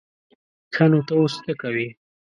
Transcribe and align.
ښه 0.73 0.85
نو 0.91 0.99
ته 1.07 1.13
اوس 1.19 1.33
څه 1.43 1.53
کوې؟ 1.61 1.87